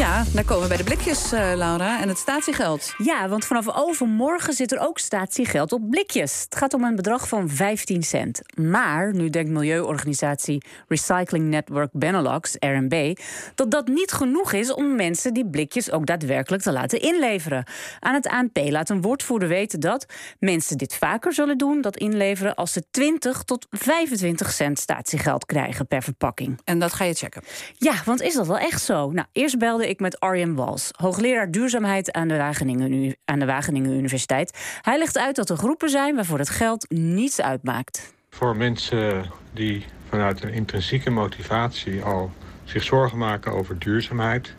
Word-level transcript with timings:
Ja, 0.00 0.24
daar 0.34 0.44
komen 0.44 0.62
we 0.62 0.68
bij 0.68 0.76
de 0.76 0.84
blikjes, 0.84 1.32
uh, 1.32 1.52
Laura, 1.54 2.00
en 2.00 2.08
het 2.08 2.18
statiegeld. 2.18 2.94
Ja, 2.98 3.28
want 3.28 3.44
vanaf 3.44 3.76
overmorgen 3.76 4.52
zit 4.52 4.72
er 4.72 4.78
ook 4.78 4.98
statiegeld 4.98 5.72
op 5.72 5.90
blikjes. 5.90 6.42
Het 6.44 6.56
gaat 6.56 6.74
om 6.74 6.84
een 6.84 6.96
bedrag 6.96 7.28
van 7.28 7.48
15 7.48 8.02
cent. 8.02 8.40
Maar 8.54 9.14
nu 9.14 9.30
denkt 9.30 9.50
milieuorganisatie 9.50 10.62
Recycling 10.88 11.44
Network 11.44 11.90
Benelux, 11.92 12.56
RNB, 12.58 13.16
dat 13.54 13.70
dat 13.70 13.88
niet 13.88 14.12
genoeg 14.12 14.52
is 14.52 14.72
om 14.72 14.96
mensen 14.96 15.34
die 15.34 15.48
blikjes 15.48 15.90
ook 15.90 16.06
daadwerkelijk 16.06 16.62
te 16.62 16.72
laten 16.72 17.00
inleveren. 17.00 17.64
Aan 17.98 18.14
het 18.14 18.26
ANP 18.26 18.58
laat 18.68 18.90
een 18.90 19.00
woordvoerder 19.00 19.48
weten 19.48 19.80
dat 19.80 20.06
mensen 20.38 20.78
dit 20.78 20.94
vaker 20.94 21.32
zullen 21.32 21.58
doen, 21.58 21.80
dat 21.80 21.96
inleveren, 21.96 22.54
als 22.54 22.72
ze 22.72 22.82
20 22.90 23.42
tot 23.42 23.66
25 23.70 24.50
cent 24.50 24.78
statiegeld 24.78 25.46
krijgen 25.46 25.86
per 25.86 26.02
verpakking. 26.02 26.60
En 26.64 26.78
dat 26.78 26.92
ga 26.92 27.04
je 27.04 27.14
checken? 27.14 27.42
Ja, 27.76 27.94
want 28.04 28.20
is 28.20 28.34
dat 28.34 28.46
wel 28.46 28.58
echt 28.58 28.82
zo? 28.82 29.10
Nou, 29.10 29.26
eerst 29.32 29.58
belde 29.70 29.88
ik 29.88 30.00
met 30.00 30.20
Arjen 30.20 30.54
Wals, 30.54 30.90
hoogleraar 30.96 31.50
duurzaamheid 31.50 32.12
aan 32.12 32.28
de, 32.28 32.36
Wageningen, 32.36 33.16
aan 33.24 33.38
de 33.38 33.44
Wageningen 33.46 33.90
Universiteit. 33.90 34.78
Hij 34.82 34.98
legt 34.98 35.18
uit 35.18 35.36
dat 35.36 35.50
er 35.50 35.56
groepen 35.56 35.88
zijn 35.90 36.14
waarvoor 36.14 36.38
het 36.38 36.48
geld 36.48 36.86
niets 36.88 37.40
uitmaakt. 37.40 38.14
Voor 38.30 38.56
mensen 38.56 39.24
die 39.52 39.84
vanuit 40.08 40.42
een 40.42 40.52
intrinsieke 40.52 41.10
motivatie 41.10 42.02
al 42.02 42.32
zich 42.64 42.82
zorgen 42.82 43.18
maken 43.18 43.52
over 43.52 43.78
duurzaamheid, 43.78 44.54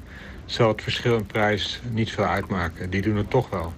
zal 0.46 0.68
het 0.68 0.82
verschil 0.82 1.18
in 1.18 1.26
prijs 1.26 1.82
niet 1.90 2.12
veel 2.12 2.26
uitmaken. 2.26 2.90
Die 2.90 3.02
doen 3.02 3.16
het 3.16 3.30
toch 3.30 3.50
wel. 3.50 3.74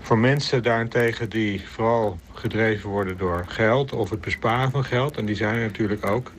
Voor 0.00 0.18
mensen 0.18 0.62
daarentegen 0.62 1.30
die 1.30 1.68
vooral 1.68 2.18
gedreven 2.32 2.90
worden 2.90 3.16
door 3.16 3.44
geld 3.48 3.92
of 3.92 4.10
het 4.10 4.20
besparen 4.20 4.70
van 4.70 4.84
geld, 4.84 5.16
en 5.16 5.24
die 5.26 5.36
zijn 5.36 5.54
er 5.54 5.66
natuurlijk 5.66 6.06
ook, 6.06 6.32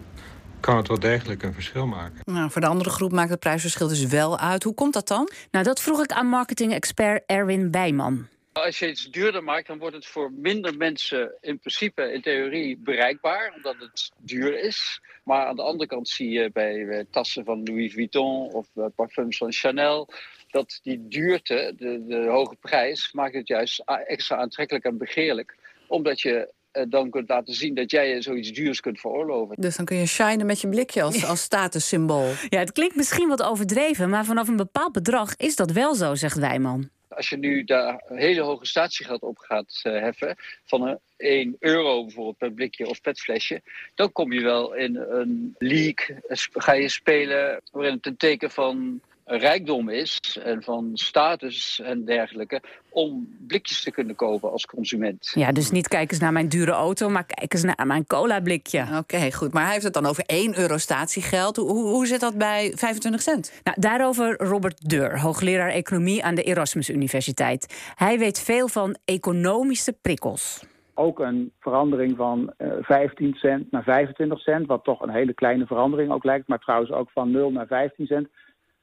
kan 0.65 0.77
het 0.77 0.87
wel 0.87 0.99
degelijk 0.99 1.43
een 1.43 1.53
verschil 1.53 1.85
maken. 1.85 2.21
Nou, 2.23 2.51
voor 2.51 2.61
de 2.61 2.67
andere 2.67 2.89
groep 2.89 3.11
maakt 3.11 3.29
het 3.29 3.39
prijsverschil 3.39 3.87
dus 3.87 4.05
wel 4.05 4.39
uit. 4.39 4.63
Hoe 4.63 4.73
komt 4.73 4.93
dat 4.93 5.07
dan? 5.07 5.29
Nou, 5.51 5.65
dat 5.65 5.81
vroeg 5.81 6.03
ik 6.03 6.11
aan 6.11 6.27
marketing-expert 6.27 7.23
Erwin 7.25 7.71
Bijman. 7.71 8.27
Als 8.51 8.79
je 8.79 8.89
iets 8.89 9.09
duurder 9.11 9.43
maakt, 9.43 9.67
dan 9.67 9.77
wordt 9.77 9.95
het 9.95 10.05
voor 10.05 10.31
minder 10.31 10.77
mensen 10.77 11.37
in 11.41 11.59
principe, 11.59 12.13
in 12.13 12.21
theorie, 12.21 12.77
bereikbaar, 12.77 13.53
omdat 13.55 13.75
het 13.79 14.11
duur 14.17 14.59
is. 14.59 15.01
Maar 15.23 15.45
aan 15.45 15.55
de 15.55 15.61
andere 15.61 15.89
kant 15.89 16.09
zie 16.09 16.29
je 16.29 16.49
bij 16.53 17.05
tassen 17.11 17.45
van 17.45 17.63
Louis 17.63 17.93
Vuitton 17.93 18.51
of 18.51 18.67
parfums 18.95 19.37
van 19.37 19.51
Chanel 19.51 20.09
dat 20.49 20.79
die 20.83 21.07
duurte, 21.07 21.73
de, 21.77 22.05
de 22.07 22.25
hoge 22.29 22.55
prijs, 22.55 23.11
maakt 23.13 23.35
het 23.35 23.47
juist 23.47 23.83
extra 23.85 24.37
aantrekkelijk 24.37 24.85
en 24.85 24.97
begeerlijk. 24.97 25.55
Omdat 25.87 26.21
je 26.21 26.35
eh, 26.35 26.53
dan 26.89 27.09
kunt 27.09 27.29
laten 27.29 27.53
zien 27.53 27.75
dat 27.75 27.91
jij 27.91 28.21
zoiets 28.21 28.51
duurs 28.51 28.79
kunt 28.79 28.99
veroorloven. 28.99 29.55
Dus 29.59 29.75
dan 29.75 29.85
kun 29.85 29.97
je 29.97 30.05
shinen 30.05 30.45
met 30.45 30.61
je 30.61 30.67
blikje 30.67 31.01
als, 31.01 31.25
als 31.25 31.41
statussymbool. 31.41 32.31
Ja, 32.49 32.59
het 32.59 32.71
klinkt 32.71 32.95
misschien 32.95 33.27
wat 33.27 33.43
overdreven, 33.43 34.09
maar 34.09 34.25
vanaf 34.25 34.47
een 34.47 34.55
bepaald 34.55 34.91
bedrag 34.91 35.35
is 35.35 35.55
dat 35.55 35.71
wel 35.71 35.95
zo, 35.95 36.15
zegt 36.15 36.37
Wijman. 36.37 36.89
Als 37.07 37.29
je 37.29 37.37
nu 37.37 37.63
daar 37.63 38.03
hele 38.07 38.41
hoge 38.41 38.65
statiegeld 38.65 39.21
op 39.21 39.37
gaat 39.37 39.81
uh, 39.83 39.99
heffen, 39.99 40.35
van 40.63 40.87
een 40.87 40.99
1 41.17 41.55
euro 41.59 42.03
bijvoorbeeld 42.03 42.37
per 42.37 42.51
blikje 42.51 42.87
of 42.87 43.01
petflesje, 43.01 43.61
dan 43.95 44.11
kom 44.11 44.33
je 44.33 44.41
wel 44.41 44.73
in 44.73 44.95
een 44.95 45.55
league, 45.57 46.21
ga 46.53 46.73
je 46.73 46.89
spelen 46.89 47.61
waarin 47.71 47.93
het 47.93 48.05
een 48.05 48.17
teken 48.17 48.51
van 48.51 49.01
rijkdom 49.25 49.89
is 49.89 50.39
en 50.43 50.63
van 50.63 50.89
status 50.93 51.79
en 51.83 52.05
dergelijke 52.05 52.61
om 52.89 53.35
blikjes 53.47 53.83
te 53.83 53.91
kunnen 53.91 54.15
kopen 54.15 54.51
als 54.51 54.65
consument. 54.65 55.31
Ja, 55.33 55.51
dus 55.51 55.71
niet 55.71 55.87
kijk 55.87 56.11
eens 56.11 56.19
naar 56.19 56.31
mijn 56.31 56.49
dure 56.49 56.71
auto, 56.71 57.09
maar 57.09 57.25
kijk 57.25 57.53
eens 57.53 57.63
naar 57.63 57.87
mijn 57.87 58.07
cola 58.07 58.39
blikje. 58.39 58.85
Oké, 58.97 59.31
goed. 59.31 59.53
Maar 59.53 59.63
hij 59.63 59.71
heeft 59.71 59.83
het 59.83 59.93
dan 59.93 60.05
over 60.05 60.23
1 60.25 60.59
euro 60.59 60.77
statiegeld. 60.77 61.55
Hoe, 61.55 61.87
hoe 61.87 62.07
zit 62.07 62.19
dat 62.19 62.37
bij 62.37 62.71
25 62.75 63.21
cent? 63.21 63.61
Nou, 63.63 63.77
daarover 63.79 64.37
Robert 64.37 64.89
Deur, 64.89 65.19
hoogleraar 65.19 65.69
economie 65.69 66.23
aan 66.23 66.35
de 66.35 66.43
Erasmus 66.43 66.89
Universiteit. 66.89 67.93
Hij 67.95 68.19
weet 68.19 68.39
veel 68.39 68.67
van 68.67 68.97
economische 69.05 69.93
prikkels 70.01 70.63
ook 70.95 71.19
een 71.19 71.51
verandering 71.59 72.17
van 72.17 72.53
uh, 72.57 72.73
15 72.81 73.33
cent 73.33 73.71
naar 73.71 73.83
25 73.83 74.39
cent, 74.39 74.67
wat 74.67 74.83
toch 74.83 75.01
een 75.01 75.09
hele 75.09 75.33
kleine 75.33 75.65
verandering 75.65 76.11
ook 76.11 76.23
lijkt, 76.23 76.47
maar 76.47 76.59
trouwens 76.59 76.91
ook 76.91 77.09
van 77.11 77.31
0 77.31 77.51
naar 77.51 77.67
15 77.67 78.05
cent. 78.05 78.27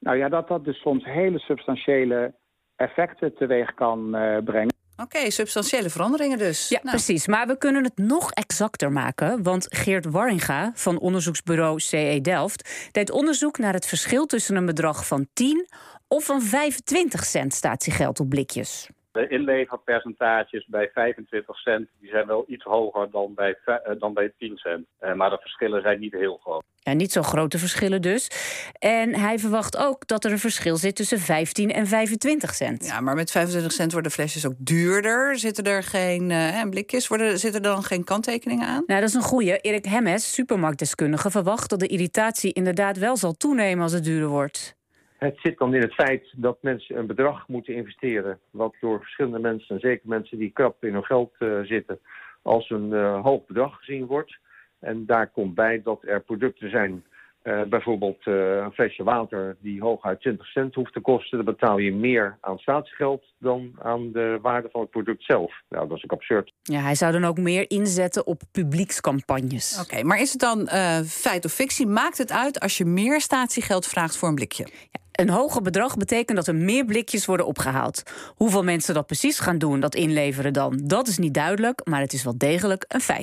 Nou 0.03 0.17
ja, 0.17 0.29
dat 0.29 0.49
dat 0.49 0.65
dus 0.65 0.81
soms 0.81 1.05
hele 1.05 1.39
substantiële 1.39 2.35
effecten 2.77 3.35
teweeg 3.35 3.75
kan 3.75 4.17
uh, 4.17 4.39
brengen. 4.45 4.75
Oké, 4.97 5.31
substantiële 5.31 5.91
veranderingen 5.91 6.39
dus. 6.39 6.69
Ja, 6.69 6.79
nou. 6.83 6.97
precies. 6.97 7.27
Maar 7.27 7.47
we 7.47 7.59
kunnen 7.59 7.85
het 7.85 7.97
nog 7.97 8.31
exacter 8.31 8.93
maken. 8.93 9.43
Want 9.43 9.67
Geert 9.69 10.11
Warringa 10.11 10.71
van 10.75 10.99
onderzoeksbureau 10.99 11.81
CE 11.81 12.19
Delft 12.23 12.89
deed 12.93 13.11
onderzoek 13.11 13.59
naar 13.59 13.73
het 13.73 13.87
verschil 13.87 14.27
tussen 14.27 14.57
een 14.57 14.67
bedrag 14.67 15.07
van 15.07 15.27
10 15.33 15.69
of 16.09 16.25
van 16.25 16.43
25 16.43 17.25
cent 17.25 17.55
statiegeld 17.55 18.21
op 18.21 18.29
blikjes. 18.29 18.89
De 19.13 19.29
inleverpercentages 19.29 20.67
bij 20.67 20.91
25 20.95 21.59
cent 21.59 21.89
die 22.01 22.11
zijn 22.11 22.27
wel 22.27 22.45
iets 22.47 22.65
hoger 22.65 23.11
dan 23.11 23.35
bij, 23.35 23.59
uh, 23.67 23.77
dan 23.99 24.15
bij 24.15 24.33
10 24.39 24.57
cent. 24.57 24.87
Uh, 25.01 25.15
maar 25.15 25.31
de 25.31 25.39
verschillen 25.41 25.83
zijn 25.83 26.01
niet 26.01 26.13
heel 26.13 26.37
groot. 26.43 26.63
Ja, 26.77 26.93
niet 26.93 27.13
zo 27.13 27.23
grote 27.23 27.59
verschillen 27.59 28.03
dus. 28.03 28.31
En 28.79 29.15
hij 29.15 29.39
verwacht 29.39 29.77
ook 29.77 30.07
dat 30.07 30.25
er 30.25 30.33
een 30.33 30.39
verschil 30.39 30.77
zit 30.77 30.97
tussen 30.97 31.19
15 31.19 31.73
en 31.73 31.87
25 31.87 32.55
cent. 32.55 32.87
Ja, 32.87 33.01
maar 33.01 33.15
met 33.15 33.31
25 33.31 33.73
cent 33.73 33.93
worden 33.93 34.11
flesjes 34.11 34.47
ook 34.47 34.55
duurder. 34.59 35.39
Zitten 35.39 35.65
er 35.65 35.83
geen 35.83 36.31
uh, 36.31 36.63
blikjes? 36.71 37.09
Worden, 37.09 37.39
zitten 37.39 37.63
er 37.63 37.71
dan 37.71 37.83
geen 37.83 38.05
kanttekeningen 38.05 38.67
aan? 38.67 38.83
Nou, 38.87 39.01
dat 39.01 39.09
is 39.09 39.15
een 39.15 39.23
goeie. 39.23 39.59
Erik 39.59 39.85
Hemmes, 39.85 40.35
supermarktdeskundige, 40.35 41.31
verwacht 41.31 41.71
dat 41.71 41.81
de 41.81 41.87
irritatie 41.87 42.53
inderdaad 42.53 42.99
wel 42.99 43.17
zal 43.17 43.33
toenemen 43.33 43.83
als 43.83 43.93
het 43.93 44.05
duurder 44.05 44.29
wordt. 44.29 44.81
Het 45.23 45.39
zit 45.43 45.59
dan 45.59 45.75
in 45.75 45.81
het 45.81 45.95
feit 45.95 46.33
dat 46.37 46.59
mensen 46.61 46.99
een 46.99 47.07
bedrag 47.07 47.49
moeten 47.49 47.75
investeren... 47.75 48.39
wat 48.51 48.75
door 48.81 48.99
verschillende 48.99 49.39
mensen, 49.39 49.75
en 49.75 49.81
zeker 49.81 50.09
mensen 50.09 50.39
die 50.39 50.51
krap 50.51 50.85
in 50.85 50.93
hun 50.93 51.05
geld 51.05 51.35
uh, 51.39 51.61
zitten... 51.61 51.99
als 52.43 52.71
een 52.71 52.91
uh, 52.91 53.23
hoog 53.23 53.47
bedrag 53.47 53.77
gezien 53.77 54.07
wordt. 54.07 54.39
En 54.79 55.07
daar 55.07 55.31
komt 55.31 55.55
bij 55.55 55.83
dat 55.83 56.03
er 56.03 56.21
producten 56.21 56.71
zijn... 56.71 57.05
Uh, 57.45 57.63
bijvoorbeeld 57.63 58.27
een 58.27 58.73
flesje 58.73 59.05
water 59.05 59.57
die 59.61 59.81
hooguit 59.81 60.21
20 60.21 60.47
cent 60.47 60.75
hoeft 60.75 60.93
te 60.93 61.01
kosten. 61.01 61.37
Dan 61.37 61.55
betaal 61.55 61.79
je 61.79 61.93
meer 61.93 62.39
aan 62.41 62.59
staatsgeld 62.59 63.25
dan 63.39 63.73
aan 63.79 64.13
de 64.13 64.39
waarde 64.43 64.69
van 64.73 64.81
het 64.81 64.91
product 64.91 65.25
zelf. 65.25 65.53
Nou, 65.69 65.89
dat 65.89 65.97
is 65.97 66.05
ook 66.05 66.13
absurd. 66.13 66.53
Ja, 66.63 66.81
hij 66.81 66.95
zou 66.95 67.13
dan 67.13 67.25
ook 67.25 67.39
meer 67.39 67.71
inzetten 67.71 68.27
op 68.27 68.43
publiekscampagnes. 68.53 69.79
Oké, 69.81 69.93
okay, 69.93 70.03
maar 70.03 70.21
is 70.21 70.33
het 70.33 70.41
dan 70.41 70.69
feit 71.07 71.45
of 71.45 71.53
fictie? 71.53 71.87
Maakt 71.87 72.19
het 72.19 72.33
uit 72.33 72.61
als 72.61 72.79
je 72.79 72.85
meer 72.85 73.21
statiegeld 73.21 73.87
vraagt 73.87 74.17
voor 74.17 74.29
een 74.29 74.35
blikje? 74.35 74.67
Ja, 74.91 75.02
een 75.23 75.31
hoger 75.31 75.63
bedrag 75.63 75.97
betekent 75.97 76.37
dat 76.37 76.47
er 76.47 76.55
meer 76.55 76.85
blikjes 76.85 77.27
worden 77.27 77.47
opgehaald. 77.47 78.03
Hoeveel 78.37 78.65
mensen 78.65 78.95
dat 78.95 79.07
precies 79.07 79.39
gaan 79.39 79.59
doen, 79.59 79.81
dat 79.81 79.95
inleveren 79.95 80.53
dan, 80.53 80.81
dat 80.85 81.09
is 81.09 81.19
niet 81.19 81.35
duidelijk, 81.35 81.81
maar 81.85 82.01
het 82.01 82.13
is 82.13 82.23
wel 82.23 82.35
degelijk 82.37 82.85
een 82.89 83.01
feit. 83.01 83.21